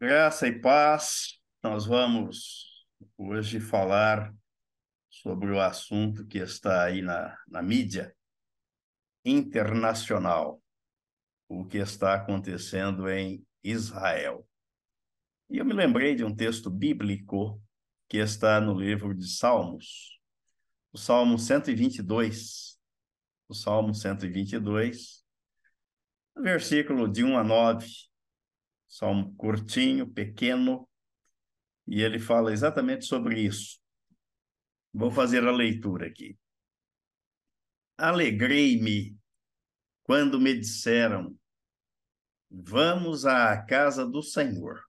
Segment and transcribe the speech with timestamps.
[0.00, 4.32] Graça e paz, nós vamos hoje falar
[5.10, 8.14] sobre o assunto que está aí na, na mídia
[9.24, 10.62] internacional,
[11.48, 14.48] o que está acontecendo em Israel.
[15.50, 17.60] E eu me lembrei de um texto bíblico
[18.08, 20.20] que está no livro de Salmos,
[20.92, 22.78] o Salmo 122.
[23.48, 25.24] O Salmo 122,
[26.36, 28.07] versículo de 1 a 9
[28.88, 30.88] salmo curtinho, pequeno,
[31.86, 33.78] e ele fala exatamente sobre isso.
[34.92, 36.38] Vou fazer a leitura aqui.
[37.96, 39.16] Alegrei-me
[40.02, 41.38] quando me disseram:
[42.50, 44.82] Vamos à casa do Senhor.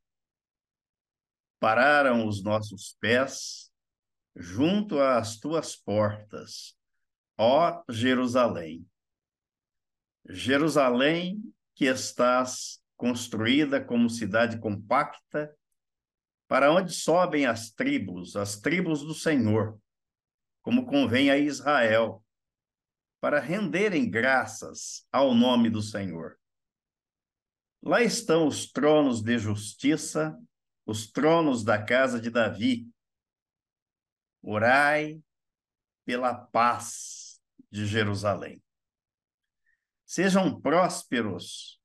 [1.60, 3.70] Pararam os nossos pés
[4.36, 6.78] junto às tuas portas,
[7.38, 8.88] ó Jerusalém.
[10.30, 15.56] Jerusalém que estás construída como cidade compacta,
[16.50, 19.80] para onde sobem as tribos, as tribos do Senhor,
[20.62, 22.22] como convém a Israel,
[23.22, 26.38] para renderem graças ao nome do Senhor.
[27.82, 30.38] Lá estão os tronos de justiça,
[30.86, 32.86] os tronos da casa de Davi.
[34.42, 35.22] Orai
[36.04, 38.62] pela paz de Jerusalém.
[40.06, 41.79] Sejam prósperos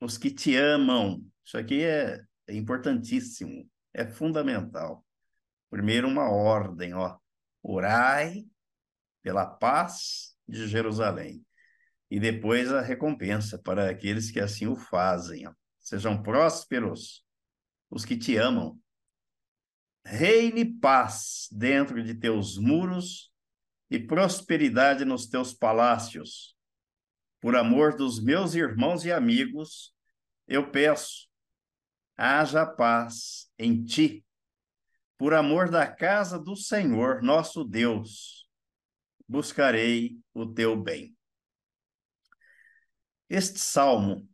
[0.00, 1.24] os que te amam.
[1.44, 5.04] Isso aqui é, é importantíssimo, é fundamental.
[5.68, 7.18] Primeiro, uma ordem, ó.
[7.62, 8.46] Orai
[9.22, 11.44] pela paz de Jerusalém.
[12.10, 15.46] E depois a recompensa para aqueles que assim o fazem.
[15.46, 15.52] Ó.
[15.78, 17.24] Sejam prósperos
[17.90, 18.80] os que te amam.
[20.04, 23.30] Reine paz dentro de teus muros
[23.90, 26.56] e prosperidade nos teus palácios
[27.40, 29.94] por amor dos meus irmãos e amigos,
[30.46, 31.28] eu peço,
[32.16, 34.24] haja paz em ti,
[35.16, 38.46] por amor da casa do Senhor, nosso Deus,
[39.28, 41.16] buscarei o teu bem.
[43.28, 44.28] Este salmo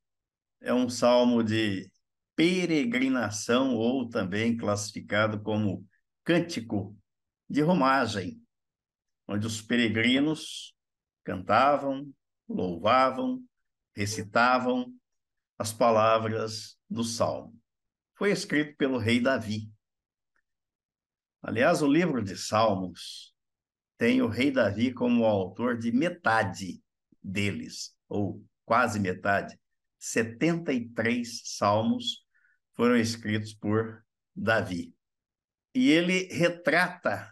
[0.61, 1.91] é um salmo de
[2.35, 5.87] peregrinação, ou também classificado como
[6.25, 6.97] cântico
[7.49, 8.41] de romagem,
[9.29, 10.75] onde os peregrinos
[11.25, 12.13] cantavam,
[12.49, 13.43] louvavam,
[13.95, 14.93] recitavam
[15.59, 17.59] as palavras do salmo.
[18.15, 19.71] Foi escrito pelo rei Davi.
[21.43, 23.35] Aliás, o livro de Salmos
[23.99, 26.83] tem o rei Davi como autor de metade
[27.23, 29.59] deles, ou quase metade.
[29.99, 32.25] 73 salmos
[32.75, 34.05] foram escritos por
[34.35, 34.95] Davi.
[35.75, 37.31] E ele retrata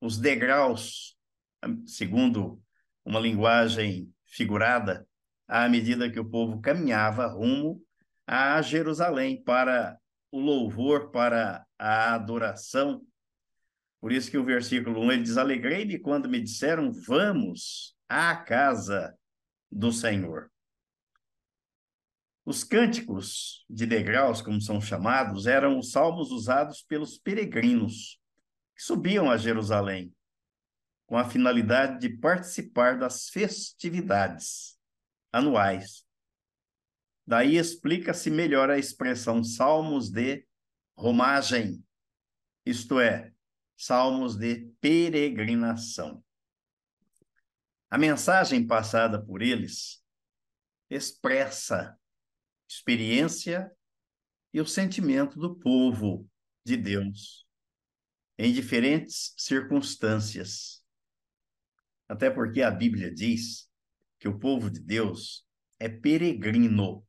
[0.00, 1.16] os degraus,
[1.86, 2.62] segundo
[3.04, 5.06] uma linguagem figurada
[5.46, 7.80] à medida que o povo caminhava rumo
[8.26, 9.98] a Jerusalém para
[10.30, 13.02] o louvor, para a adoração.
[14.00, 19.14] Por isso que o versículo 1 ele diz: Alegrei-me quando me disseram, vamos à casa
[19.70, 20.50] do Senhor.
[22.44, 28.18] Os cânticos de degraus, como são chamados, eram os salmos usados pelos peregrinos
[28.74, 30.12] que subiam a Jerusalém
[31.12, 34.80] com a finalidade de participar das festividades
[35.30, 36.06] anuais.
[37.26, 40.46] Daí explica-se melhor a expressão salmos de
[40.96, 41.84] romagem,
[42.64, 43.30] isto é,
[43.76, 46.24] salmos de peregrinação.
[47.90, 50.02] A mensagem passada por eles
[50.88, 51.94] expressa
[52.66, 53.70] experiência
[54.50, 56.26] e o sentimento do povo
[56.64, 57.46] de Deus
[58.38, 60.81] em diferentes circunstâncias
[62.12, 63.70] até porque a Bíblia diz
[64.18, 65.46] que o povo de Deus
[65.80, 67.02] é peregrino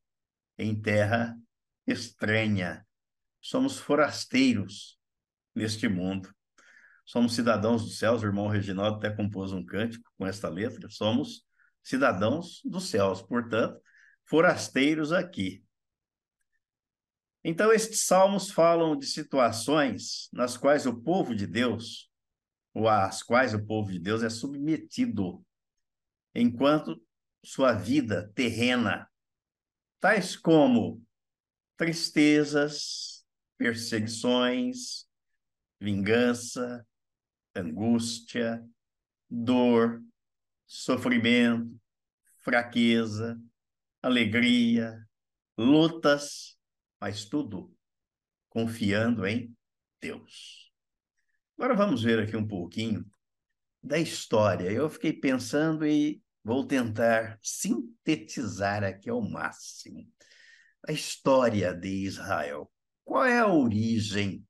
[0.58, 1.38] em terra
[1.86, 2.88] estranha.
[3.42, 4.98] Somos forasteiros
[5.54, 6.34] neste mundo.
[7.04, 8.24] Somos cidadãos dos céus.
[8.24, 10.90] O irmão Reginaldo até compôs um cântico com esta letra.
[10.90, 11.44] Somos
[11.84, 13.78] cidadãos dos céus, portanto,
[14.24, 15.66] forasteiros aqui.
[17.44, 22.10] Então, estes salmos falam de situações nas quais o povo de Deus
[22.76, 25.46] às quais o povo de Deus é submetido,
[26.34, 27.02] enquanto
[27.44, 29.08] sua vida terrena,
[30.00, 31.04] tais como
[31.78, 33.26] tristezas,
[33.58, 35.08] perseguições,
[35.80, 36.86] vingança,
[37.56, 38.66] angústia,
[39.30, 40.04] dor,
[40.66, 41.80] sofrimento,
[42.40, 43.40] fraqueza,
[44.02, 45.08] alegria,
[45.58, 46.58] lutas,
[47.00, 47.76] mas tudo
[48.50, 49.56] confiando em
[50.02, 50.73] Deus.
[51.64, 53.10] Agora vamos ver aqui um pouquinho
[53.82, 54.70] da história.
[54.70, 60.06] Eu fiquei pensando e vou tentar sintetizar aqui ao máximo
[60.86, 62.70] a história de Israel.
[63.06, 64.46] qual é a origem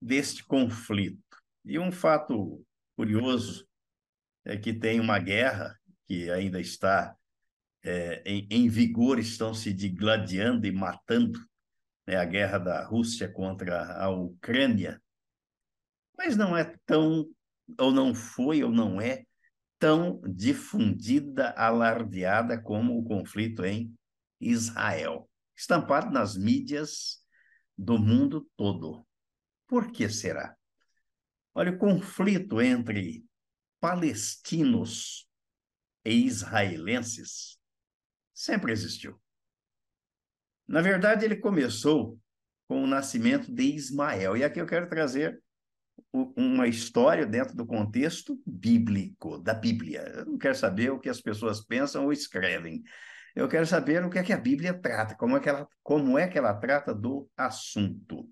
[0.00, 1.18] deste conflito?
[1.64, 2.64] E um fato
[2.94, 3.66] curioso
[4.44, 5.76] é que tem uma guerra
[6.06, 7.16] que ainda está
[7.82, 11.40] é, em, em, vigor, estão se digladiando e matando,
[12.06, 15.02] né, a guerra da Rússia contra a Ucrânia,
[16.18, 17.24] mas não é tão,
[17.78, 19.24] ou não foi, ou não é
[19.78, 23.96] tão difundida, alardeada como o conflito em
[24.40, 27.24] Israel, estampado nas mídias
[27.76, 29.06] do mundo todo.
[29.68, 30.56] Por que será?
[31.54, 33.24] Olha, o conflito entre
[33.80, 35.28] palestinos
[36.04, 37.58] e israelenses
[38.34, 39.20] sempre existiu.
[40.66, 42.18] Na verdade, ele começou
[42.66, 44.36] com o nascimento de Ismael.
[44.36, 45.40] E aqui eu quero trazer
[46.12, 50.02] uma história dentro do contexto bíblico, da Bíblia.
[50.16, 52.82] Eu não quero saber o que as pessoas pensam ou escrevem.
[53.34, 56.18] Eu quero saber o que é que a Bíblia trata, como é que ela, como
[56.18, 58.28] é que ela trata do assunto.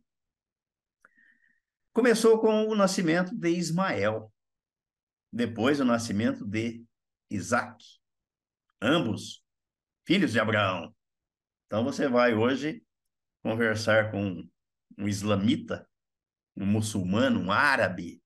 [1.92, 4.32] Começou com o nascimento de Ismael,
[5.32, 6.84] depois o nascimento de
[7.30, 7.84] Isaac,
[8.80, 9.42] ambos
[10.04, 10.94] filhos de Abraão.
[11.66, 12.82] Então você vai hoje
[13.42, 14.46] conversar com
[14.98, 15.88] um islamita,
[16.56, 18.22] um muçulmano, um árabe,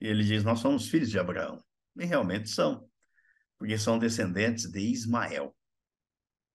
[0.00, 1.62] e ele diz: Nós somos filhos de Abraão.
[1.96, 2.88] E realmente são,
[3.58, 5.54] porque são descendentes de Ismael.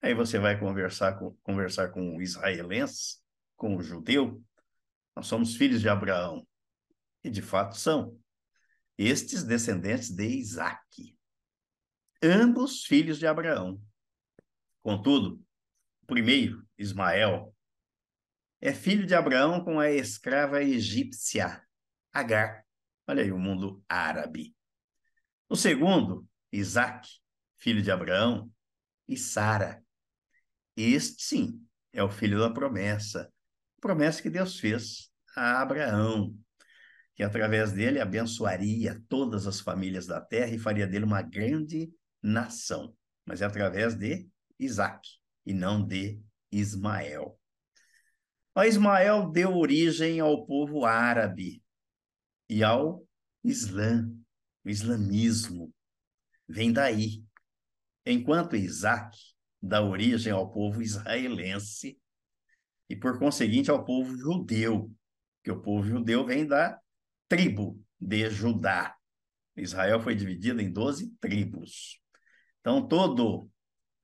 [0.01, 3.17] Aí você vai conversar com, conversar com o israelense,
[3.55, 4.43] com o judeu,
[5.17, 6.47] nós somos filhos de Abraão.
[7.23, 8.19] E de fato são.
[8.95, 11.17] Estes descendentes de Isaac.
[12.21, 13.81] Ambos filhos de Abraão.
[14.83, 15.43] Contudo,
[16.05, 17.51] primeiro, Ismael,
[18.59, 21.61] é filho de Abraão com a escrava egípcia,
[22.11, 22.65] Agar.
[23.07, 24.55] Olha aí o mundo árabe.
[25.47, 27.07] O segundo, Isaac,
[27.57, 28.51] filho de Abraão,
[29.07, 29.83] e Sara.
[30.75, 33.31] Este, sim, é o filho da promessa,
[33.79, 36.37] promessa que Deus fez a Abraão,
[37.15, 42.95] que através dele abençoaria todas as famílias da terra e faria dele uma grande nação.
[43.25, 44.27] Mas é através de
[44.59, 45.07] Isaac
[45.45, 46.21] e não de
[46.51, 47.39] Ismael.
[48.57, 51.61] O Ismael deu origem ao povo árabe
[52.49, 53.07] e ao
[53.43, 54.11] Islã,
[54.65, 55.71] o islamismo.
[56.49, 57.23] Vem daí.
[58.03, 59.15] Enquanto Isaac
[59.61, 61.99] dá origem ao povo israelense
[62.89, 64.91] e, por conseguinte, ao povo judeu,
[65.43, 66.81] que o povo judeu vem da
[67.29, 68.97] tribo de Judá.
[69.55, 72.01] Israel foi dividido em 12 tribos.
[72.61, 73.51] Então, todo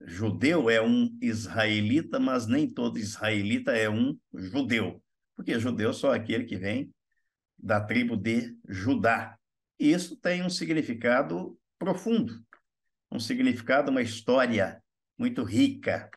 [0.06, 5.02] judeu é um israelita, mas nem todo israelita é um judeu,
[5.34, 6.92] porque judeu é só aquele que vem
[7.58, 9.38] da tribo de Judá.
[9.78, 12.44] E isso tem um significado profundo,
[13.10, 14.82] um significado, uma história
[15.18, 16.10] muito rica.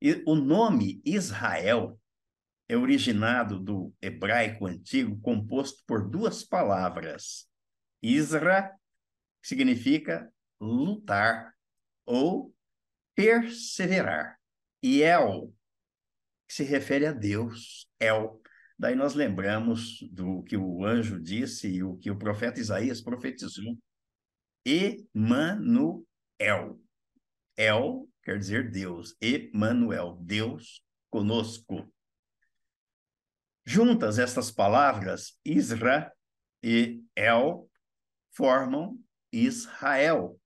[0.00, 1.98] E o nome Israel
[2.68, 7.46] é originado do hebraico antigo, composto por duas palavras.
[8.02, 8.74] Isra
[9.42, 11.54] significa lutar
[12.04, 12.54] ou
[13.14, 14.38] perseverar.
[14.82, 15.54] E El,
[16.48, 18.40] que se refere a Deus, El.
[18.78, 23.78] Daí nós lembramos do que o anjo disse e o que o profeta Isaías profetizou.
[24.64, 26.04] Emanuel.
[27.56, 29.16] El quer dizer Deus.
[29.20, 31.88] Emanuel, Deus conosco.
[33.64, 36.12] Juntas estas palavras, Isra
[36.62, 37.68] e El,
[38.32, 38.98] formam
[39.30, 40.40] Israel,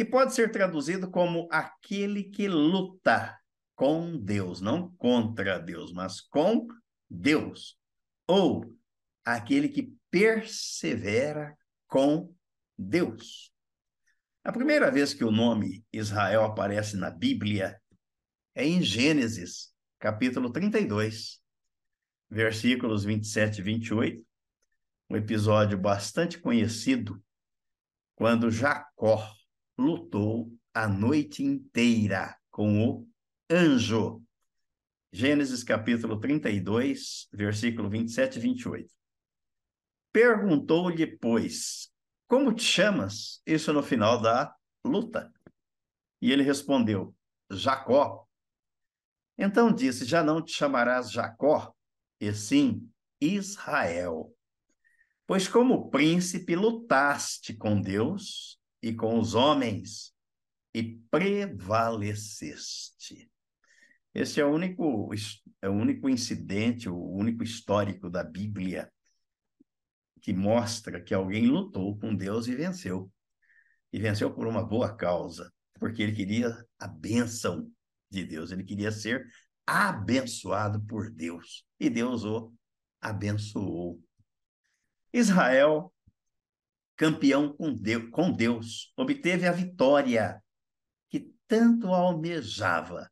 [0.00, 3.38] que pode ser traduzido como aquele que luta
[3.74, 6.66] com Deus, não contra Deus, mas com
[7.06, 7.78] Deus,
[8.26, 8.74] ou
[9.22, 11.54] aquele que persevera
[11.86, 12.34] com
[12.78, 13.52] Deus.
[14.42, 17.78] A primeira vez que o nome Israel aparece na Bíblia
[18.54, 21.42] é em Gênesis, capítulo 32,
[22.30, 24.26] versículos 27 e 28,
[25.10, 27.22] um episódio bastante conhecido,
[28.16, 29.38] quando Jacó
[29.80, 33.08] lutou a noite inteira com o
[33.50, 34.22] anjo.
[35.10, 38.94] Gênesis capítulo 32, versículo 27 e 28.
[40.12, 41.90] Perguntou-lhe, pois,
[42.28, 43.40] como te chamas?
[43.46, 45.32] Isso no final da luta.
[46.20, 47.14] E ele respondeu,
[47.50, 48.28] Jacó.
[49.38, 51.74] Então disse, já não te chamarás Jacó,
[52.20, 52.86] e sim
[53.18, 54.30] Israel.
[55.26, 60.12] Pois como príncipe lutaste com Deus e com os homens
[60.74, 63.30] e prevaleceste.
[64.14, 65.10] Esse é o único,
[65.62, 68.90] é o único incidente, o único histórico da Bíblia
[70.20, 73.10] que mostra que alguém lutou com Deus e venceu.
[73.92, 77.70] E venceu por uma boa causa, porque ele queria a bênção
[78.08, 79.26] de Deus, ele queria ser
[79.66, 81.64] abençoado por Deus.
[81.78, 82.52] E Deus o
[83.00, 84.00] abençoou.
[85.12, 85.92] Israel,
[87.00, 90.38] campeão com Deus, com Deus, obteve a vitória
[91.08, 93.10] que tanto almejava,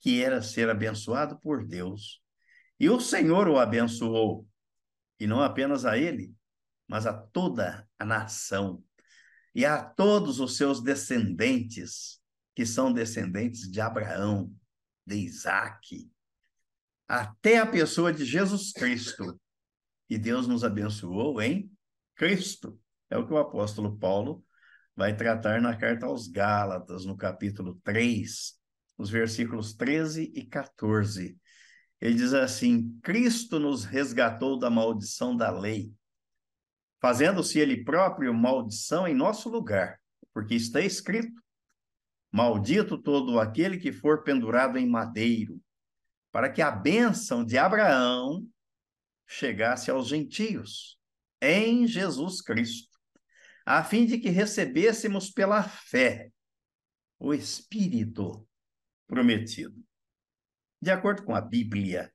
[0.00, 2.20] que era ser abençoado por Deus.
[2.80, 4.44] E o Senhor o abençoou,
[5.20, 6.34] e não apenas a ele,
[6.88, 8.82] mas a toda a nação
[9.54, 12.20] e a todos os seus descendentes,
[12.56, 14.52] que são descendentes de Abraão,
[15.06, 16.10] de Isaac,
[17.06, 19.40] até a pessoa de Jesus Cristo.
[20.10, 21.70] E Deus nos abençoou em
[22.16, 22.76] Cristo.
[23.10, 24.44] É o que o apóstolo Paulo
[24.94, 28.54] vai tratar na carta aos Gálatas, no capítulo 3,
[28.96, 31.38] os versículos 13 e 14.
[32.00, 35.92] Ele diz assim: Cristo nos resgatou da maldição da lei
[37.00, 40.00] fazendo-se ele próprio maldição em nosso lugar,
[40.32, 41.40] porque está escrito:
[42.30, 45.60] Maldito todo aquele que for pendurado em madeiro,
[46.30, 48.46] para que a bênção de Abraão
[49.26, 50.98] chegasse aos gentios,
[51.40, 52.87] em Jesus Cristo,
[53.70, 56.32] a fim de que recebêssemos pela fé
[57.18, 58.48] o Espírito
[59.06, 59.84] prometido.
[60.80, 62.10] De acordo com a Bíblia,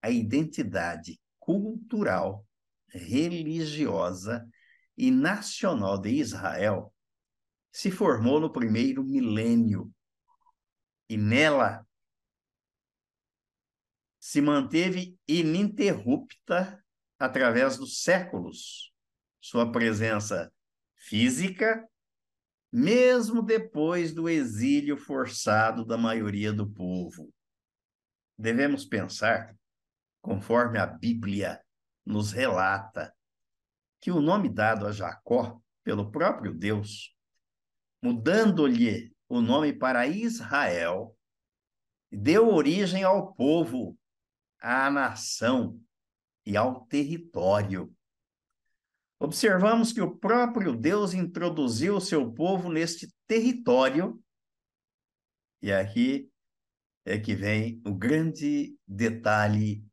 [0.00, 2.46] a identidade cultural
[2.88, 4.48] religiosa
[4.96, 6.94] e nacional de Israel
[7.70, 9.92] se formou no primeiro milênio
[11.10, 11.86] e nela
[14.18, 16.82] se manteve ininterrupta
[17.18, 18.94] através dos séculos.
[19.50, 20.52] Sua presença
[20.94, 21.88] física,
[22.70, 27.32] mesmo depois do exílio forçado da maioria do povo.
[28.36, 29.56] Devemos pensar,
[30.20, 31.64] conforme a Bíblia
[32.04, 33.16] nos relata
[34.02, 37.16] que o nome dado a Jacó pelo próprio Deus,
[38.02, 41.16] mudando-lhe o nome para Israel,
[42.12, 43.98] deu origem ao povo,
[44.60, 45.82] à nação
[46.44, 47.90] e ao território.
[49.20, 54.22] Observamos que o próprio Deus introduziu o seu povo neste território,
[55.60, 56.30] e aqui
[57.04, 59.84] é que vem o grande detalhe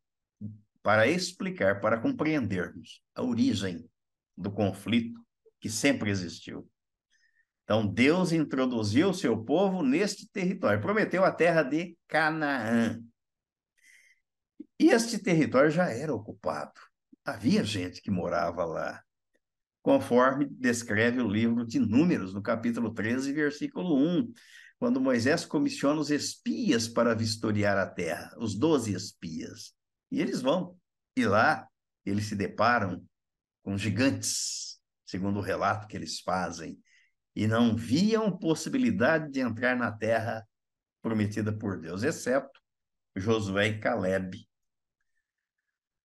[0.82, 3.88] para explicar, para compreendermos a origem
[4.36, 5.20] do conflito
[5.58, 6.70] que sempre existiu.
[7.64, 13.02] Então, Deus introduziu o seu povo neste território, prometeu a terra de Canaã.
[14.78, 16.80] E este território já era ocupado.
[17.24, 19.02] Havia gente que morava lá,
[19.86, 24.32] conforme descreve o livro de Números, no capítulo 13, versículo 1,
[24.80, 29.76] quando Moisés comissiona os espias para vistoriar a terra, os doze espias.
[30.10, 30.76] E eles vão.
[31.16, 31.68] E lá
[32.04, 33.00] eles se deparam
[33.62, 36.76] com gigantes, segundo o relato que eles fazem,
[37.36, 40.44] e não viam possibilidade de entrar na terra
[41.00, 42.60] prometida por Deus, exceto
[43.14, 44.48] Josué e Caleb.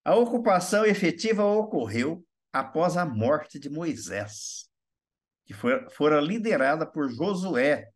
[0.05, 4.69] A ocupação efetiva ocorreu após a morte de Moisés,
[5.45, 7.89] que foi, fora liderada por Josué,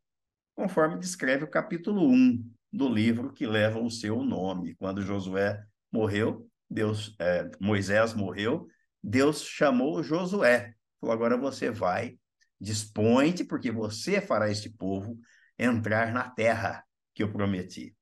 [0.56, 4.76] conforme descreve o capítulo 1 do livro que leva o seu nome.
[4.76, 8.68] Quando Josué morreu, Deus, é, Moisés morreu,
[9.02, 10.74] Deus chamou Josué.
[11.00, 12.18] Falou: agora você vai,
[12.60, 15.20] dispõe-te, porque você fará este povo
[15.58, 16.84] entrar na terra
[17.14, 17.96] que eu prometi.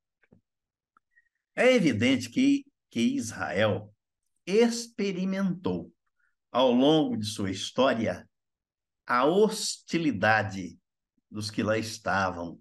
[1.56, 3.94] É evidente que, que Israel
[4.46, 5.94] experimentou,
[6.54, 8.30] ao longo de sua história,
[9.08, 10.78] a hostilidade
[11.30, 12.60] dos que lá estavam,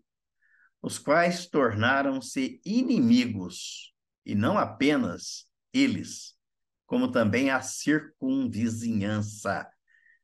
[0.81, 3.93] os quais tornaram-se inimigos,
[4.25, 6.35] e não apenas eles,
[6.87, 9.71] como também a circunvizinhança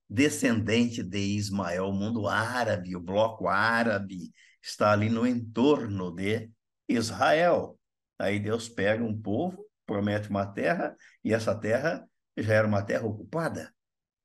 [0.08, 4.32] descendente de Ismael, o mundo árabe, o bloco árabe,
[4.62, 6.50] está ali no entorno de
[6.88, 7.78] Israel.
[8.18, 12.07] Aí Deus pega um povo, promete uma terra, e essa terra
[12.42, 13.75] já era uma terra ocupada,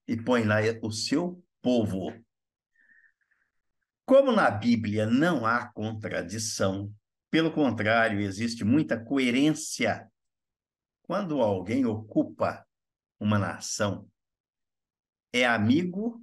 [0.08, 2.14] e põe lá o seu povo.
[4.06, 6.94] Como na Bíblia não há contradição,
[7.32, 10.10] pelo contrário, existe muita coerência
[11.04, 12.66] quando alguém ocupa
[13.20, 14.10] uma nação,
[15.32, 16.22] é amigo,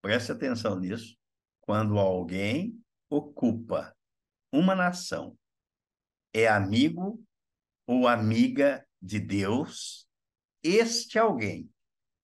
[0.00, 1.16] preste atenção nisso,
[1.60, 3.94] quando alguém ocupa
[4.52, 5.36] uma nação,
[6.32, 7.22] é amigo
[7.86, 10.08] ou amiga de Deus,
[10.62, 11.70] este alguém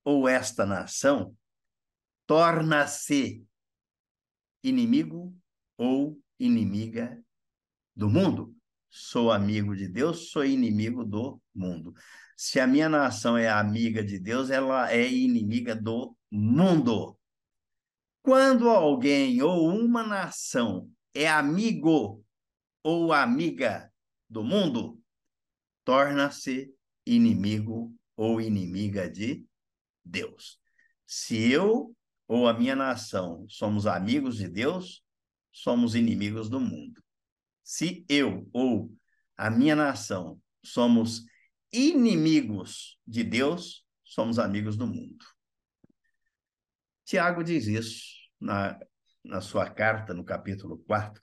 [0.04, 1.36] ou esta nação
[2.26, 3.44] torna-se
[4.62, 5.34] inimigo
[5.76, 7.22] ou inimiga
[7.94, 8.56] do mundo
[8.96, 11.94] sou amigo de Deus, sou inimigo do mundo.
[12.34, 17.18] Se a minha nação é amiga de Deus, ela é inimiga do mundo.
[18.22, 22.24] Quando alguém ou uma nação é amigo
[22.82, 23.92] ou amiga
[24.28, 24.98] do mundo,
[25.84, 26.74] torna-se
[27.04, 29.44] inimigo ou inimiga de
[30.04, 30.58] Deus.
[31.06, 31.94] Se eu
[32.26, 35.04] ou a minha nação somos amigos de Deus,
[35.52, 37.02] somos inimigos do mundo.
[37.62, 38.92] Se eu ou
[39.36, 41.24] a minha nação somos
[41.72, 45.24] inimigos de Deus, somos amigos do mundo.
[47.04, 48.78] Tiago diz isso na,
[49.24, 51.20] na sua carta, no capítulo 4,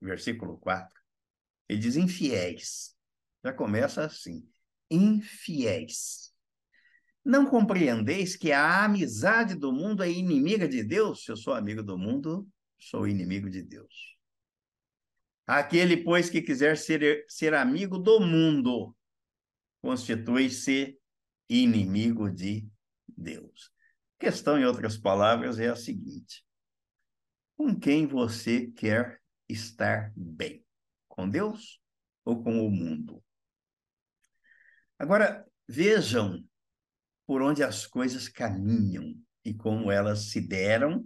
[0.00, 0.90] versículo 4.
[1.68, 2.94] Ele diz: infiéis.
[3.44, 4.46] Já começa assim:
[4.90, 6.31] infiéis.
[7.24, 11.24] Não compreendeis que a amizade do mundo é inimiga de Deus?
[11.24, 12.48] Se eu sou amigo do mundo,
[12.78, 14.18] sou inimigo de Deus.
[15.46, 18.96] Aquele, pois, que quiser ser, ser amigo do mundo,
[19.80, 20.98] constitui-se
[21.48, 22.66] inimigo de
[23.08, 23.70] Deus.
[24.18, 26.44] A questão, em outras palavras, é a seguinte:
[27.56, 30.64] com quem você quer estar bem?
[31.08, 31.80] Com Deus
[32.24, 33.22] ou com o mundo?
[34.98, 36.44] Agora, vejam
[37.32, 41.02] por onde as coisas caminham e como elas se deram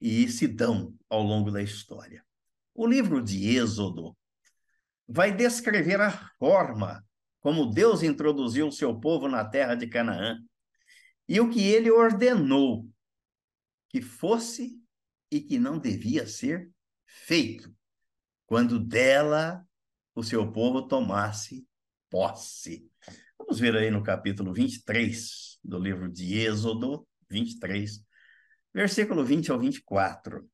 [0.00, 2.24] e se dão ao longo da história.
[2.72, 4.16] O livro de Êxodo
[5.08, 7.04] vai descrever a forma
[7.40, 10.38] como Deus introduziu o seu povo na terra de Canaã
[11.28, 12.88] e o que ele ordenou
[13.88, 14.80] que fosse
[15.28, 16.70] e que não devia ser
[17.04, 17.74] feito
[18.46, 19.66] quando dela
[20.14, 21.66] o seu povo tomasse
[22.08, 22.88] posse.
[23.54, 28.04] Vamos ver aí no capítulo 23 do livro de Êxodo 23,
[28.74, 30.44] versículo 20 ao 24.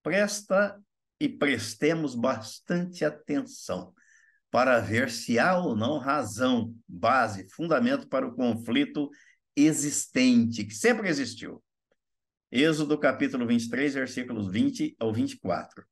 [0.00, 0.80] Presta
[1.18, 3.92] e prestemos bastante atenção
[4.48, 9.10] para ver se há ou não razão, base, fundamento para o conflito
[9.56, 11.60] existente, que sempre existiu.
[12.48, 15.84] Êxodo capítulo 23, versículos 20 ao 24.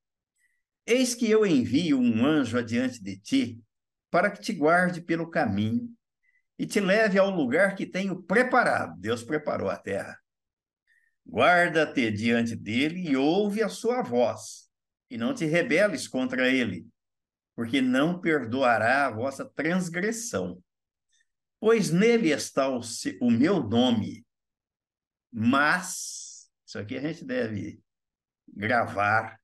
[0.86, 3.60] Eis que eu envio um anjo adiante de ti,
[4.08, 5.92] para que te guarde pelo caminho
[6.58, 8.98] e te leve ao lugar que tenho preparado.
[9.00, 10.18] Deus preparou a terra.
[11.26, 14.68] Guarda-te diante dele e ouve a sua voz,
[15.08, 16.86] e não te rebeles contra ele,
[17.54, 20.62] porque não perdoará a vossa transgressão.
[21.60, 22.80] Pois nele está o,
[23.20, 24.26] o meu nome.
[25.32, 27.80] Mas, isso aqui a gente deve
[28.48, 29.38] gravar,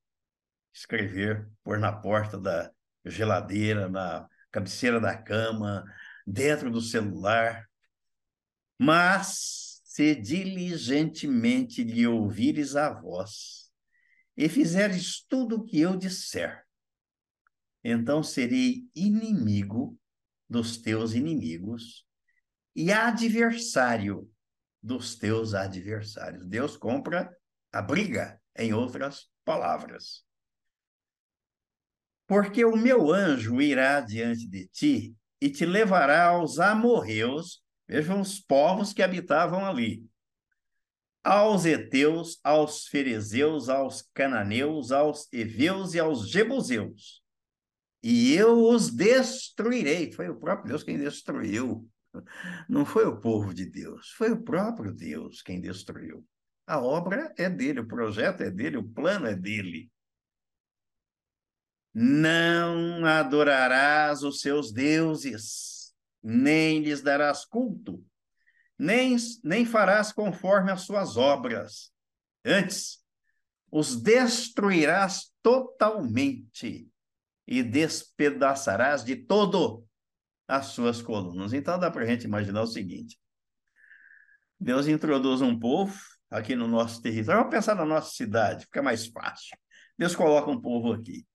[0.74, 2.70] escrever, pôr na porta da
[3.04, 5.84] geladeira, na cabeceira da cama,
[6.28, 7.66] dentro do celular.
[8.78, 13.72] Mas, se diligentemente lhe ouvires a voz,
[14.36, 16.64] e fizeres tudo o que eu disser,
[17.82, 19.98] então serei inimigo
[20.48, 22.06] dos teus inimigos
[22.76, 24.30] e adversário
[24.80, 26.46] dos teus adversários.
[26.46, 27.34] Deus compra
[27.72, 30.24] a briga, em outras palavras.
[32.26, 38.40] Porque o meu anjo irá diante de ti e te levará aos amorreus, vejam os
[38.40, 40.04] povos que habitavam ali,
[41.22, 47.22] aos heteus, aos ferezeus, aos cananeus, aos heveus e aos jebuseus
[48.02, 50.12] e eu os destruirei.
[50.12, 51.88] Foi o próprio Deus quem destruiu.
[52.68, 56.24] Não foi o povo de Deus, foi o próprio Deus quem destruiu.
[56.66, 59.90] A obra é dele, o projeto é dele, o plano é dele.
[61.94, 68.04] Não adorarás os seus deuses, nem lhes darás culto,
[68.78, 71.90] nem, nem farás conforme as suas obras.
[72.44, 72.98] Antes,
[73.70, 76.88] os destruirás totalmente
[77.46, 79.86] e despedaçarás de todo
[80.46, 81.52] as suas colunas.
[81.52, 83.18] Então dá para a gente imaginar o seguinte:
[84.58, 85.98] Deus introduz um povo
[86.30, 87.40] aqui no nosso território.
[87.40, 89.56] Vamos pensar na nossa cidade, fica mais fácil.
[89.96, 91.26] Deus coloca um povo aqui.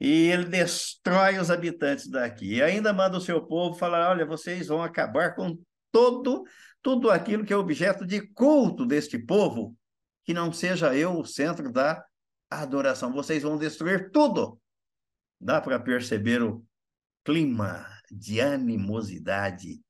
[0.00, 2.54] E ele destrói os habitantes daqui.
[2.54, 5.58] E ainda manda o seu povo falar: olha, vocês vão acabar com
[5.90, 6.44] todo,
[6.80, 9.76] tudo aquilo que é objeto de culto deste povo,
[10.24, 12.04] que não seja eu o centro da
[12.48, 13.12] adoração.
[13.12, 14.60] Vocês vão destruir tudo.
[15.40, 16.64] Dá para perceber o
[17.24, 19.80] clima de animosidade,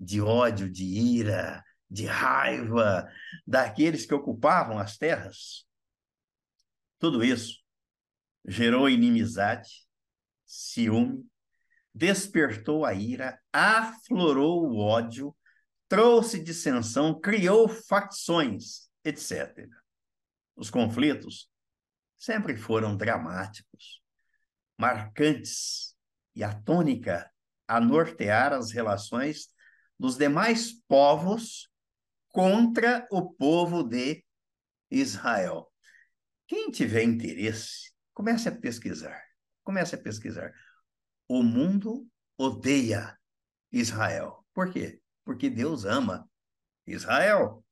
[0.00, 3.06] de ódio, de ira, de raiva
[3.46, 5.66] daqueles que ocupavam as terras?
[6.98, 7.61] Tudo isso
[8.46, 9.86] gerou inimizade,
[10.46, 11.24] ciúme,
[11.94, 15.34] despertou a ira, aflorou o ódio,
[15.88, 19.68] trouxe dissensão, criou facções, etc.
[20.56, 21.50] Os conflitos
[22.18, 24.02] sempre foram dramáticos
[24.78, 25.94] marcantes
[26.34, 27.30] e a tônica
[27.68, 29.48] a nortear as relações
[29.98, 31.68] dos demais povos
[32.30, 34.24] contra o povo de
[34.90, 35.70] Israel.
[36.48, 39.22] Quem tiver interesse, comece a pesquisar.
[39.62, 40.52] Comece a pesquisar.
[41.28, 43.18] o mundo odeia
[43.70, 44.44] Israel.
[44.52, 45.00] Por quê?
[45.24, 46.28] Porque Deus ama
[46.86, 47.64] Israel.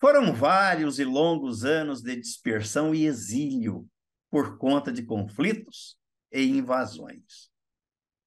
[0.00, 3.88] Foram vários e longos anos de dispersão e exílio
[4.30, 5.96] por conta de conflitos
[6.32, 7.52] e invasões.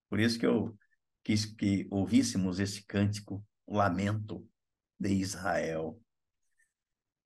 [0.10, 0.78] Por isso que eu
[1.24, 4.48] quis que ouvíssemos esse cântico, lamento
[5.00, 6.00] de Israel.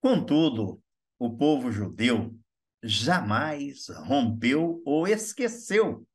[0.02, 0.82] Contudo,
[1.20, 2.39] o povo judeu
[2.84, 6.06] jamais rompeu ou esqueceu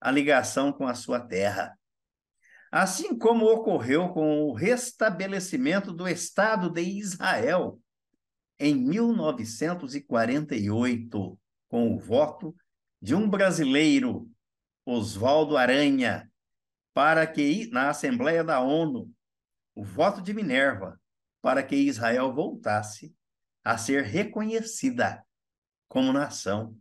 [0.00, 1.78] a ligação com a sua terra.
[2.72, 7.80] Assim como ocorreu com o restabelecimento do Estado de Israel
[8.58, 12.54] em 1948, com o voto
[13.00, 14.28] de um brasileiro,
[14.84, 16.28] Oswaldo Aranha,
[16.92, 19.10] para que na Assembleia da ONU,
[19.74, 21.00] o voto de Minerva,
[21.40, 23.14] para que Israel voltasse
[23.64, 25.24] a ser reconhecida
[25.90, 26.78] como nação,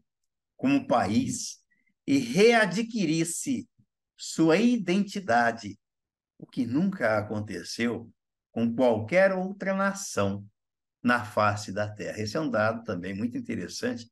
[0.56, 1.64] como país
[2.06, 3.68] e readquirisse
[4.16, 5.80] sua identidade,
[6.38, 8.08] o que nunca aconteceu
[8.52, 10.46] com qualquer outra nação
[11.02, 12.20] na face da Terra.
[12.20, 14.08] Esse é um dado também muito interessante,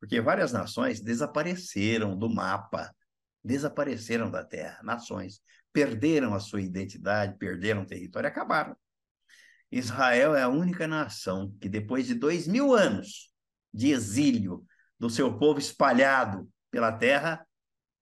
[0.00, 2.90] porque várias nações desapareceram do mapa,
[3.44, 5.42] desapareceram da Terra, nações
[5.74, 8.74] perderam a sua identidade, perderam território, acabaram.
[9.70, 13.31] Israel é a única nação que, depois de dois mil anos
[13.72, 14.64] de exílio
[14.98, 17.46] do seu povo espalhado pela terra,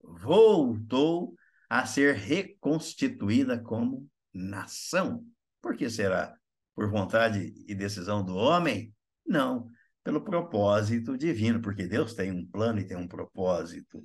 [0.02, 1.35] voltou
[1.68, 5.24] a ser reconstituída como nação.
[5.61, 6.35] Por que será?
[6.74, 8.94] Por vontade e decisão do homem?
[9.26, 9.68] Não,
[10.02, 14.04] pelo propósito divino, porque Deus tem um plano e tem um propósito.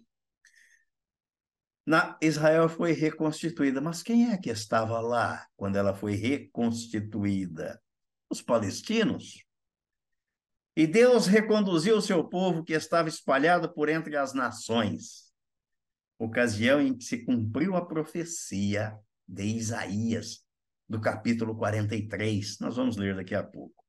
[1.85, 7.79] Na Israel foi reconstituída, mas quem é que estava lá quando ela foi reconstituída?
[8.29, 9.44] Os palestinos.
[10.75, 15.33] E Deus reconduziu o seu povo que estava espalhado por entre as nações,
[16.19, 20.45] ocasião em que se cumpriu a profecia de Isaías,
[20.87, 22.59] do capítulo 43.
[22.59, 23.83] Nós vamos ler daqui a pouco.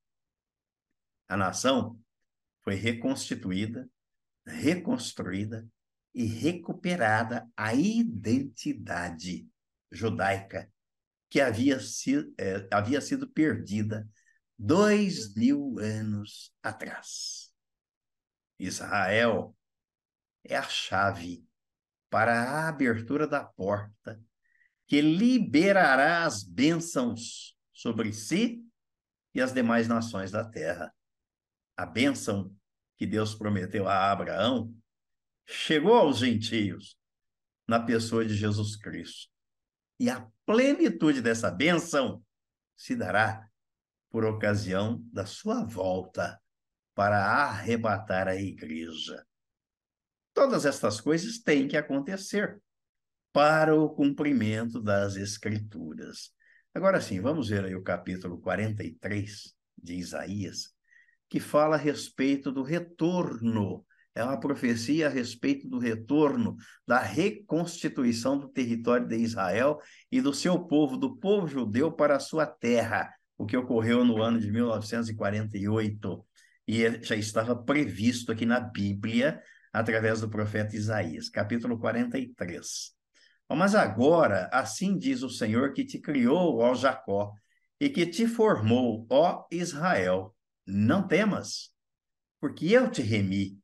[1.28, 1.98] A nação
[2.62, 3.88] foi reconstituída,
[4.46, 5.66] reconstruída
[6.14, 9.46] e recuperada a identidade
[9.90, 10.72] judaica
[11.28, 14.08] que havia sido, é, havia sido perdida
[14.58, 17.52] dois mil anos atrás.
[18.58, 19.56] Israel
[20.44, 21.46] é a chave
[22.08, 24.20] para a abertura da porta
[24.86, 28.64] que liberará as bênçãos sobre si
[29.34, 30.94] e as demais nações da terra.
[31.76, 32.54] A bênção
[32.96, 34.74] que Deus prometeu a Abraão
[35.44, 36.96] chegou aos gentios
[37.68, 39.30] na pessoa de Jesus Cristo.
[39.98, 42.24] E a plenitude dessa bênção
[42.76, 43.46] se dará
[44.16, 46.40] por ocasião da sua volta
[46.94, 49.22] para arrebatar a igreja.
[50.32, 52.58] Todas estas coisas têm que acontecer
[53.30, 56.32] para o cumprimento das Escrituras.
[56.72, 60.74] Agora sim, vamos ver aí o capítulo 43 de Isaías,
[61.28, 68.38] que fala a respeito do retorno é uma profecia a respeito do retorno, da reconstituição
[68.38, 69.78] do território de Israel
[70.10, 74.22] e do seu povo, do povo judeu para a sua terra, o que ocorreu no
[74.22, 76.26] ano de 1948
[76.66, 82.94] e já estava previsto aqui na Bíblia através do profeta Isaías, capítulo 43.
[83.48, 87.32] Mas agora, assim diz o Senhor que te criou, ó Jacó,
[87.78, 90.34] e que te formou, ó Israel,
[90.66, 91.70] não temas,
[92.40, 93.58] porque eu te remi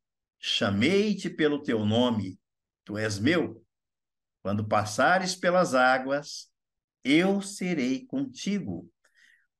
[0.45, 2.37] Chamei-te pelo teu nome,
[2.83, 3.65] tu és meu.
[4.41, 6.51] Quando passares pelas águas,
[7.01, 8.91] eu serei contigo.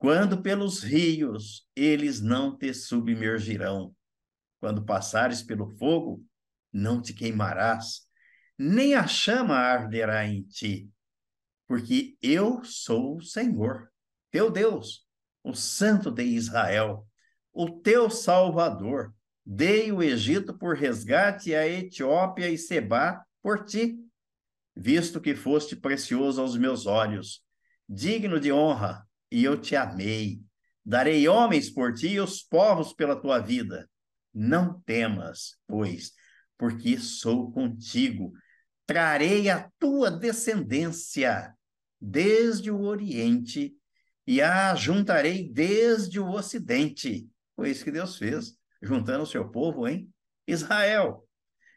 [0.03, 3.95] Quando pelos rios, eles não te submergirão.
[4.59, 6.21] Quando passares pelo fogo,
[6.73, 8.05] não te queimarás,
[8.59, 10.91] nem a chama arderá em ti,
[11.65, 13.89] porque eu sou o Senhor,
[14.29, 15.07] teu Deus,
[15.41, 17.07] o Santo de Israel,
[17.53, 23.97] o teu Salvador Dei o Egito por resgate, a Etiópia e Seba por ti,
[24.75, 27.41] visto que foste precioso aos meus olhos,
[27.87, 30.39] digno de honra, e eu te amei.
[30.85, 33.89] Darei homens por ti e os povos pela tua vida.
[34.31, 36.11] Não temas, pois,
[36.55, 38.31] porque sou contigo.
[38.85, 41.51] Trarei a tua descendência
[41.99, 43.73] desde o Oriente
[44.27, 47.27] e a juntarei desde o Ocidente.
[47.55, 50.07] Foi isso que Deus fez juntando o seu povo em
[50.45, 51.27] Israel.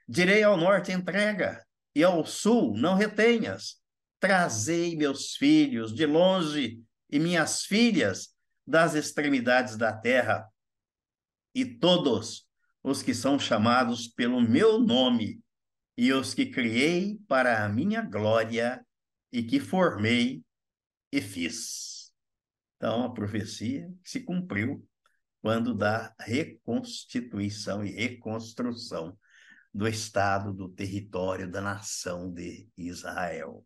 [0.07, 1.64] Direi ao norte: entrega,
[1.95, 3.77] e ao sul: não retenhas.
[4.21, 8.35] Trazei meus filhos de longe e minhas filhas
[8.66, 10.49] das extremidades da terra,
[11.55, 12.47] e todos
[12.83, 15.40] os que são chamados pelo meu nome
[15.97, 18.85] e os que criei para a minha glória
[19.33, 20.45] e que formei
[21.11, 22.12] e fiz.
[22.77, 24.87] Então, a profecia se cumpriu
[25.40, 29.19] quando da reconstituição e reconstrução
[29.73, 33.64] do Estado, do território, da nação de Israel.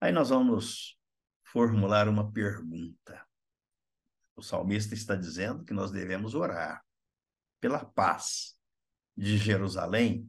[0.00, 0.98] Aí nós vamos
[1.52, 3.26] formular uma pergunta.
[4.34, 6.82] O salmista está dizendo que nós devemos orar
[7.60, 8.56] pela paz
[9.14, 10.28] de Jerusalém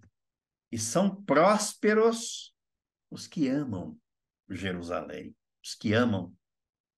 [0.69, 2.53] e são prósperos
[3.09, 3.97] os que amam
[4.49, 5.33] Jerusalém,
[5.63, 6.35] os que amam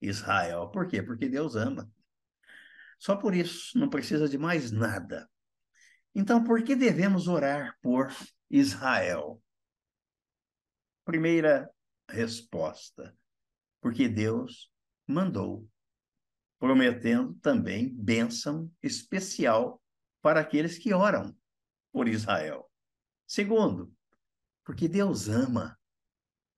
[0.01, 0.69] Israel.
[0.69, 1.03] Por quê?
[1.03, 1.87] Porque Deus ama.
[2.97, 5.29] Só por isso, não precisa de mais nada.
[6.15, 8.11] Então, por que devemos orar por
[8.49, 9.39] Israel?
[11.03, 11.69] Primeira
[12.09, 13.15] resposta:
[13.85, 14.73] porque Deus
[15.05, 15.69] mandou,
[16.57, 19.79] prometendo também bênção especial
[20.23, 21.37] para aqueles que oram
[21.91, 22.67] por Israel.
[23.27, 23.95] Segundo,
[24.63, 25.79] porque Deus ama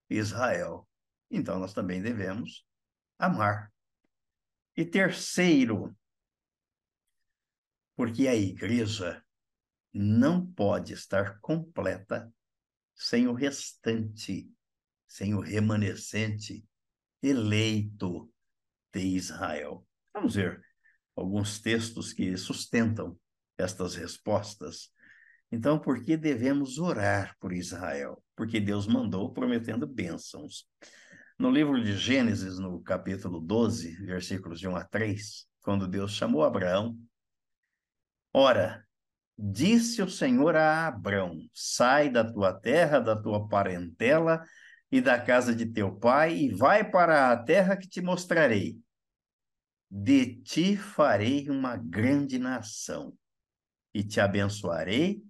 [0.09, 0.87] Israel.
[1.29, 2.65] Então, nós também devemos
[3.19, 3.73] amar.
[4.77, 5.93] E terceiro,
[7.93, 9.21] porque a igreja
[9.91, 12.33] não pode estar completa
[12.95, 14.49] sem o restante,
[15.05, 16.65] sem o remanescente
[17.21, 18.29] eleito
[18.93, 19.85] de Israel.
[20.13, 20.61] Vamos ver
[21.15, 23.17] alguns textos que sustentam
[23.57, 24.91] estas respostas.
[25.51, 28.21] Então, por que devemos orar por Israel?
[28.35, 30.67] Porque Deus mandou prometendo bênçãos.
[31.39, 36.43] No livro de Gênesis, no capítulo 12, versículos de 1 a 3, quando Deus chamou
[36.43, 36.97] Abraão
[38.39, 38.85] Ora,
[39.35, 44.43] disse o Senhor a Abrão: Sai da tua terra, da tua parentela
[44.91, 48.79] e da casa de teu pai, e vai para a terra que te mostrarei.
[49.89, 53.17] De ti farei uma grande nação,
[53.93, 55.21] e te abençoarei,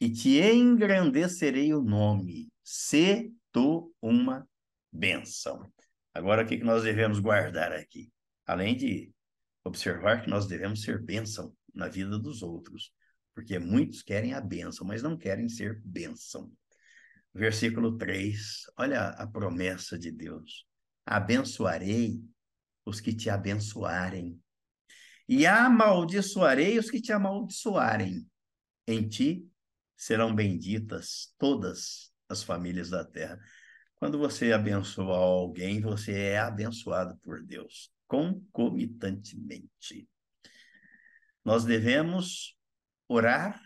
[0.00, 2.50] e te engrandecerei o nome.
[2.62, 4.48] Se tu uma
[4.92, 5.70] bênção.
[6.14, 8.10] Agora, o que nós devemos guardar aqui?
[8.46, 9.12] Além de
[9.64, 12.92] observar que nós devemos ser bênção na vida dos outros,
[13.34, 16.50] porque muitos querem a bênção, mas não querem ser bênção.
[17.32, 20.66] Versículo 3, olha a promessa de Deus:
[21.06, 22.20] abençoarei
[22.84, 24.40] os que te abençoarem,
[25.28, 28.28] e amaldiçoarei os que te amaldiçoarem.
[28.86, 29.48] Em ti
[29.96, 33.38] serão benditas todas as famílias da terra.
[33.94, 40.08] Quando você abençoa alguém, você é abençoado por Deus, concomitantemente.
[41.44, 42.56] Nós devemos
[43.06, 43.62] orar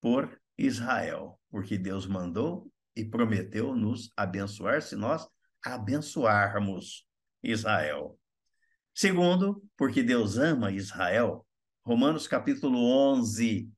[0.00, 5.26] por Israel, porque Deus mandou e prometeu nos abençoar se nós
[5.64, 7.06] abençoarmos
[7.42, 8.18] Israel.
[8.94, 11.46] Segundo, porque Deus ama Israel.
[11.84, 12.78] Romanos capítulo
[13.12, 13.68] 11,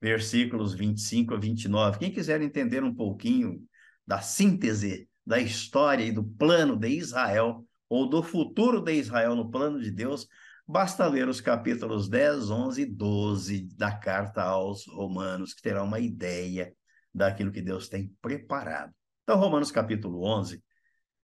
[0.00, 1.98] versículos 25 a 29.
[1.98, 3.62] Quem quiser entender um pouquinho
[4.06, 9.50] da síntese da história e do plano de Israel, ou do futuro de Israel no
[9.50, 10.26] plano de Deus,
[10.72, 15.98] Basta ler os capítulos 10, 11 e 12 da carta aos Romanos, que terá uma
[15.98, 16.72] ideia
[17.12, 18.94] daquilo que Deus tem preparado.
[19.22, 20.62] Então, Romanos capítulo 11,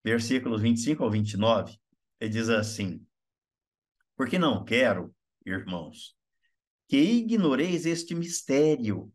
[0.03, 1.77] versículos 25 ao 29,
[2.19, 3.05] ele diz assim:
[4.15, 5.13] Porque não quero,
[5.45, 6.15] irmãos,
[6.87, 9.11] que ignoreis este mistério,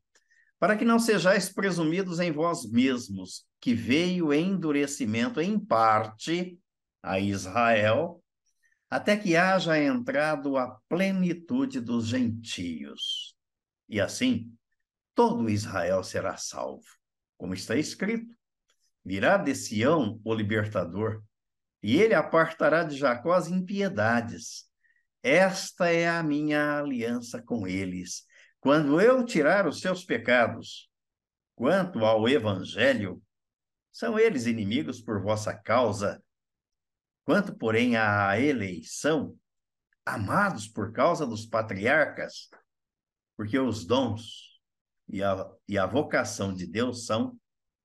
[0.59, 6.59] para que não sejais presumidos em vós mesmos, que veio endurecimento em parte
[7.03, 8.23] a Israel
[8.93, 13.35] até que haja entrado a plenitude dos gentios.
[13.89, 14.53] E assim,
[15.14, 16.85] todo Israel será salvo.
[17.37, 18.35] Como está escrito:
[19.05, 21.22] virá de Sião o libertador,
[21.83, 24.70] e ele apartará de Jacó as impiedades.
[25.22, 28.25] Esta é a minha aliança com eles,
[28.61, 30.90] quando eu tirar os seus pecados.
[31.55, 33.22] Quanto ao evangelho,
[33.92, 36.20] são eles inimigos por vossa causa,
[37.25, 39.38] Quanto, porém, à eleição,
[40.05, 42.48] amados por causa dos patriarcas,
[43.37, 44.52] porque os dons
[45.09, 47.38] e a, e a vocação de Deus são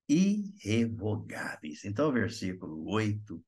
[0.08, 1.84] irrevogáveis.
[1.84, 3.44] Então, o versículo 8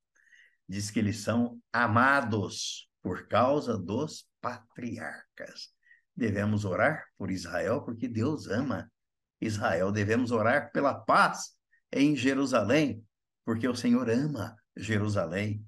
[0.68, 5.70] diz que eles são amados por causa dos patriarcas.
[6.16, 8.92] Devemos orar por Israel, porque Deus ama
[9.40, 9.92] Israel.
[9.92, 11.58] Devemos orar pela paz
[11.92, 13.04] em Jerusalém,
[13.46, 15.64] porque o Senhor ama Jerusalém.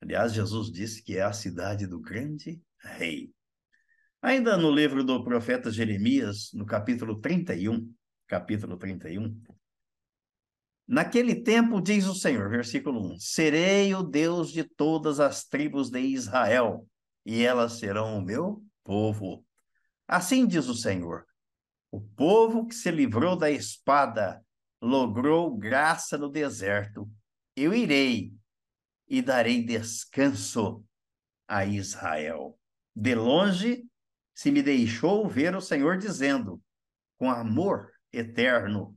[0.00, 3.32] Aliás, Jesus disse que é a cidade do grande rei.
[4.24, 7.92] Ainda no livro do profeta Jeremias, no capítulo 31,
[8.26, 9.38] capítulo 31,
[10.88, 16.00] Naquele tempo, diz o Senhor, versículo 1: Serei o Deus de todas as tribos de
[16.00, 16.88] Israel,
[17.22, 19.44] e elas serão o meu povo.
[20.08, 21.26] Assim diz o Senhor:
[21.90, 24.42] O povo que se livrou da espada
[24.80, 27.06] logrou graça no deserto.
[27.54, 28.32] Eu irei
[29.06, 30.82] e darei descanso
[31.46, 32.58] a Israel.
[32.96, 33.86] De longe
[34.34, 36.60] se me deixou ver o Senhor dizendo:
[37.16, 38.96] com amor eterno,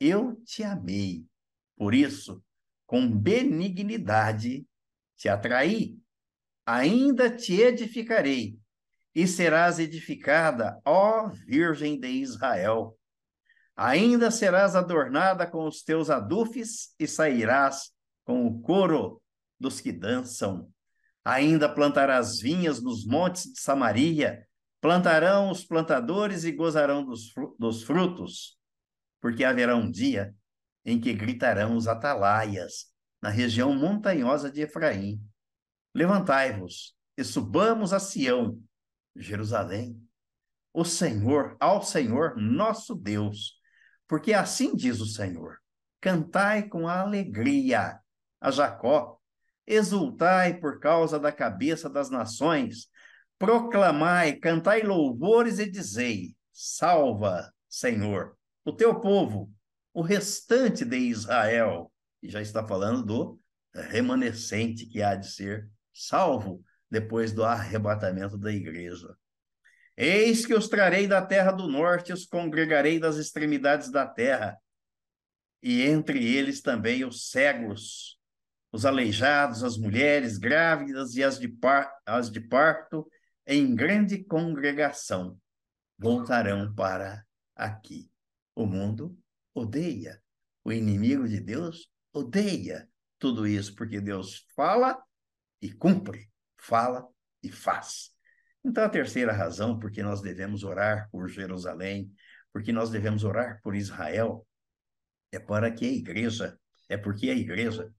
[0.00, 1.26] eu te amei.
[1.76, 2.42] Por isso,
[2.86, 4.66] com benignidade
[5.16, 5.98] te atraí.
[6.64, 8.58] Ainda te edificarei,
[9.14, 12.96] e serás edificada, ó Virgem de Israel.
[13.74, 17.92] Ainda serás adornada com os teus adufes e sairás
[18.24, 19.22] com o coro
[19.58, 20.70] dos que dançam.
[21.24, 24.47] Ainda plantarás vinhas nos montes de Samaria,
[24.80, 28.56] plantarão os plantadores e gozarão dos, frutos,
[29.20, 30.34] porque haverá um dia
[30.84, 32.86] em que gritarão os atalaias
[33.20, 35.20] na região montanhosa de Efraim.
[35.94, 38.62] Levantai-vos e subamos a Sião,
[39.16, 40.00] Jerusalém,
[40.72, 43.60] o Senhor, ao Senhor nosso Deus,
[44.06, 45.58] porque assim diz o Senhor:
[46.00, 47.98] cantai com alegria
[48.40, 49.18] a Jacó,
[49.66, 52.88] exultai por causa da cabeça das nações,
[53.38, 59.52] proclamai, cantai louvores e dizei: salva, Senhor, o teu povo,
[59.92, 61.92] o restante de Israel.
[62.22, 63.40] E já está falando do
[63.74, 69.14] remanescente que há de ser salvo depois do arrebatamento da igreja.
[69.96, 74.56] Eis que os trarei da terra do norte, os congregarei das extremidades da terra,
[75.62, 78.16] e entre eles também os cegos,
[78.70, 83.08] os aleijados, as mulheres grávidas e as de, par, as de parto,
[83.50, 85.40] em grande congregação,
[85.98, 87.24] voltarão para
[87.56, 88.12] aqui.
[88.54, 89.18] O mundo
[89.54, 90.22] odeia,
[90.62, 92.86] o inimigo de Deus odeia
[93.18, 95.02] tudo isso, porque Deus fala
[95.62, 97.08] e cumpre, fala
[97.42, 98.12] e faz.
[98.62, 102.12] Então, a terceira razão porque nós devemos orar por Jerusalém,
[102.52, 104.46] porque nós devemos orar por Israel,
[105.32, 107.90] é para que a igreja, é porque a igreja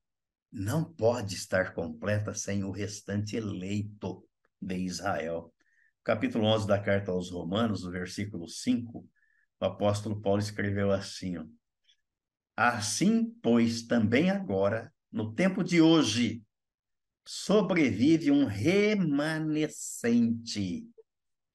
[0.52, 4.29] não pode estar completa sem o restante eleito
[4.62, 5.54] de Israel.
[6.04, 9.08] Capítulo 11 da carta aos Romanos, no versículo 5,
[9.60, 11.46] o apóstolo Paulo escreveu assim: ó,
[12.56, 16.44] Assim, pois, também agora, no tempo de hoje,
[17.26, 20.88] sobrevive um remanescente,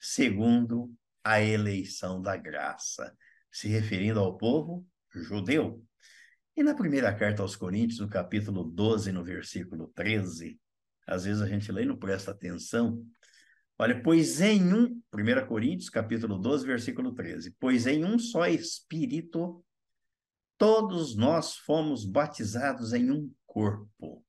[0.00, 3.16] segundo a eleição da graça,
[3.50, 5.82] se referindo ao povo judeu.
[6.56, 10.58] E na primeira carta aos Coríntios, no capítulo 12, no versículo 13,
[11.06, 13.04] às vezes a gente lê e não presta atenção.
[13.78, 19.64] Olha, pois em um, 1 Coríntios, capítulo 12, versículo 13, pois em um só Espírito
[20.56, 24.24] todos nós fomos batizados em um corpo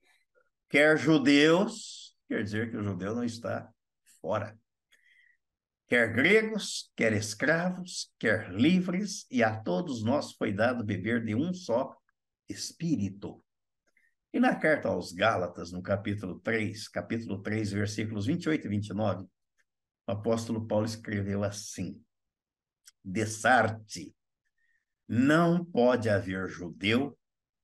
[0.75, 3.71] quer judeus, quer dizer que o judeu não está
[4.19, 4.59] fora.
[5.87, 11.53] Quer gregos, quer escravos, quer livres, e a todos nós foi dado beber de um
[11.53, 11.95] só
[12.49, 13.41] espírito.
[14.35, 19.23] E na carta aos Gálatas, no capítulo 3, capítulo 3, versículos 28 e 29,
[20.05, 22.03] o apóstolo Paulo escreveu assim:
[23.01, 24.13] Dessarte,
[25.07, 27.17] não pode haver judeu,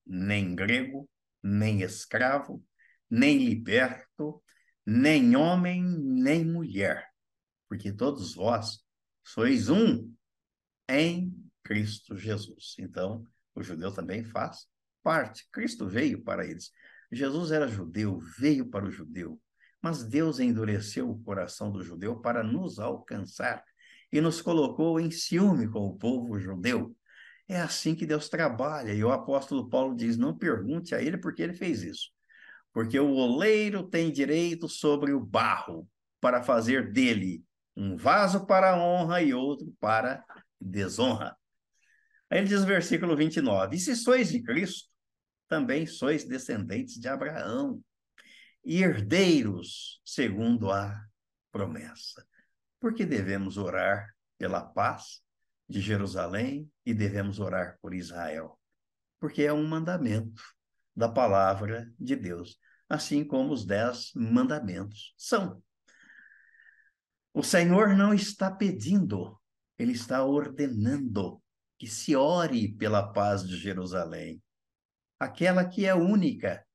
[0.07, 1.09] nem grego,
[1.43, 2.63] nem escravo,
[3.09, 4.41] nem liberto,
[4.85, 7.05] nem homem, nem mulher,
[7.67, 8.81] porque todos vós
[9.25, 10.09] sois um
[10.87, 12.75] em Cristo Jesus.
[12.79, 14.70] Então, o judeu também faz
[15.03, 15.47] parte.
[15.51, 16.71] Cristo veio para eles.
[17.11, 19.39] Jesus era judeu, veio para o judeu,
[19.81, 23.63] mas Deus endureceu o coração do judeu para nos alcançar
[24.11, 26.95] e nos colocou em ciúme com o povo judeu.
[27.47, 28.93] É assim que Deus trabalha.
[28.93, 32.11] E o apóstolo Paulo diz: não pergunte a ele porque ele fez isso
[32.73, 35.87] porque o oleiro tem direito sobre o barro
[36.19, 37.43] para fazer dele
[37.75, 40.23] um vaso para honra e outro para
[40.59, 41.35] desonra.
[42.29, 44.89] Aí ele diz versículo 29, e se sois de Cristo,
[45.51, 47.83] também sois descendentes de Abraão
[48.63, 50.97] e herdeiros segundo a
[51.51, 52.25] promessa.
[52.79, 55.21] Porque devemos orar pela paz
[55.67, 58.57] de Jerusalém e devemos orar por Israel?
[59.19, 60.41] Porque é um mandamento
[60.95, 65.61] da palavra de Deus, assim como os dez mandamentos são.
[67.33, 69.37] O Senhor não está pedindo,
[69.77, 71.43] ele está ordenando
[71.77, 74.41] que se ore pela paz de Jerusalém,
[75.23, 76.65] aquela que é única,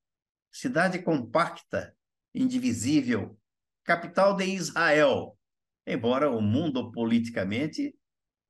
[0.50, 1.94] cidade compacta,
[2.34, 3.38] indivisível,
[3.84, 5.38] capital de Israel,
[5.86, 7.94] embora o mundo politicamente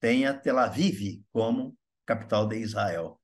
[0.00, 3.20] tenha Tel Aviv como capital de Israel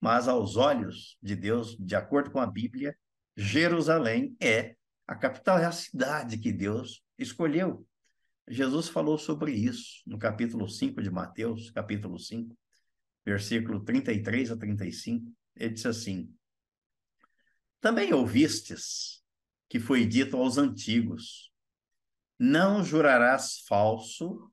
[0.00, 2.96] mas aos olhos de Deus, de acordo com a Bíblia,
[3.36, 7.86] Jerusalém é a capital, é a cidade que Deus escolheu.
[8.48, 12.56] Jesus falou sobre isso no capítulo 5 de Mateus, capítulo 5,
[13.24, 15.32] versículo 33 a 35.
[15.56, 16.32] Ele disse assim:
[17.80, 19.22] Também ouvistes
[19.68, 21.50] que foi dito aos antigos:
[22.38, 24.52] Não jurarás falso,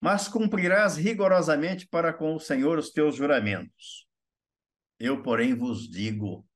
[0.00, 4.06] mas cumprirás rigorosamente para com o Senhor os teus juramentos.
[4.98, 6.46] Eu, porém, vos digo: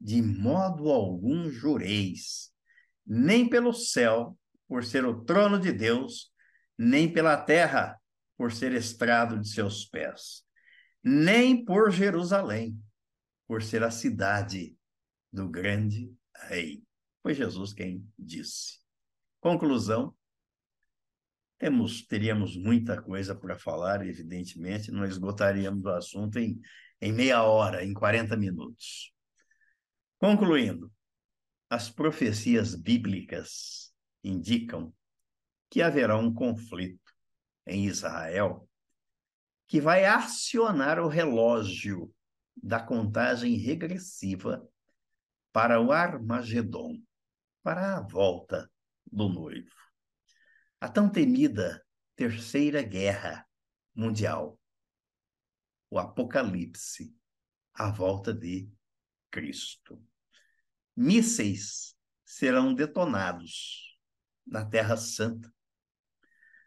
[0.00, 2.50] de modo algum jureis,
[3.04, 6.32] nem pelo céu, por ser o trono de Deus,
[6.76, 7.98] nem pela terra,
[8.36, 10.42] por ser estrado de seus pés,
[11.02, 12.78] nem por Jerusalém,
[13.46, 14.76] por ser a cidade
[15.32, 16.12] do grande
[16.48, 16.82] rei.
[17.22, 18.80] Foi Jesus quem disse.
[19.40, 20.14] Conclusão:
[21.58, 26.60] temos, teríamos muita coisa para falar, evidentemente, não esgotaríamos o assunto em,
[27.00, 29.12] em meia hora, em 40 minutos.
[30.18, 30.92] Concluindo,
[31.68, 33.92] as profecias bíblicas
[34.22, 34.92] indicam
[35.70, 37.12] que haverá um conflito
[37.66, 38.68] em Israel
[39.66, 42.12] que vai acionar o relógio
[42.56, 44.66] da contagem regressiva
[45.52, 47.00] para o Armagedon,
[47.62, 48.70] para a volta
[49.06, 49.74] do noivo.
[50.80, 51.84] A tão temida
[52.14, 53.46] Terceira Guerra
[53.94, 54.58] Mundial,
[55.90, 57.14] o Apocalipse,
[57.72, 58.70] a volta de
[59.30, 60.02] Cristo.
[60.96, 61.94] Mísseis
[62.24, 63.98] serão detonados
[64.46, 65.52] na Terra Santa.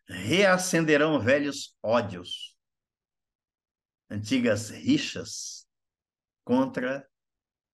[0.08, 2.58] Reacenderão velhos ódios,
[4.10, 5.59] antigas rixas
[6.50, 7.08] contra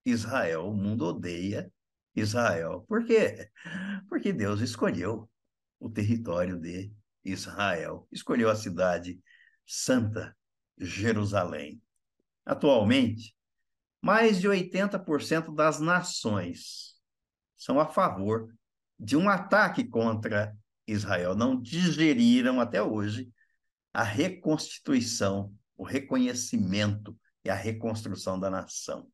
[0.04, 0.68] Israel.
[0.68, 1.72] O mundo odeia
[2.14, 2.84] Israel.
[2.90, 3.50] Por quê?
[4.10, 5.32] Porque Deus escolheu
[5.80, 6.92] o território de
[7.24, 9.18] Israel, escolheu a cidade
[9.66, 10.36] santa,
[10.78, 11.82] Jerusalém.
[12.46, 13.34] Atualmente,
[14.02, 16.96] mais de 80% das nações
[17.56, 18.54] são a favor
[19.00, 20.54] de um ataque contra
[20.86, 21.34] Israel.
[21.34, 23.32] Não digeriram até hoje
[23.94, 29.08] a reconstituição, o reconhecimento e a reconstrução da nação.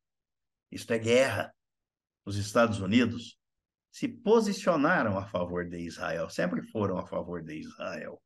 [0.72, 1.54] Isto é guerra.
[2.24, 3.38] Os Estados Unidos
[3.92, 8.22] se posicionaram a favor de Israel, sempre foram a favor de Israel.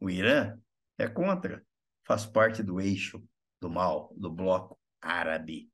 [0.00, 0.58] O Irã
[0.96, 1.62] é contra,
[2.04, 3.22] faz parte do eixo
[3.60, 5.70] do mal, do bloco árabe.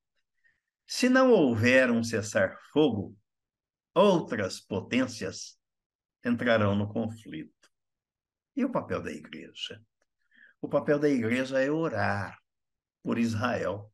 [0.85, 3.17] Se não houver um cessar-fogo,
[3.95, 5.57] outras potências
[6.25, 7.71] entrarão no conflito.
[8.57, 9.81] E o papel da igreja?
[10.61, 12.37] O papel da igreja é orar
[13.03, 13.93] por Israel,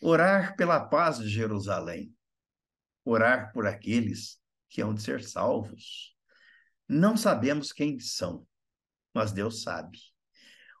[0.00, 2.14] orar pela paz de Jerusalém,
[3.04, 6.16] orar por aqueles que hão de ser salvos.
[6.88, 8.46] Não sabemos quem são,
[9.14, 9.98] mas Deus sabe.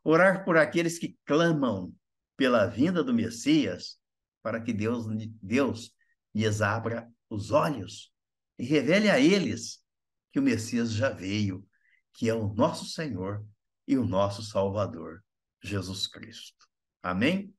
[0.04, 1.94] Orar por aqueles que clamam
[2.36, 3.98] pela vinda do Messias
[4.42, 5.06] para que Deus,
[5.42, 5.92] Deus
[6.34, 8.12] lhes abra os olhos
[8.58, 9.84] e revele a eles
[10.32, 11.66] que o Messias já veio,
[12.12, 13.44] que é o nosso Senhor
[13.86, 15.22] e o nosso Salvador,
[15.62, 16.57] Jesus Cristo.
[17.02, 17.54] Amém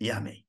[0.00, 0.46] e amém.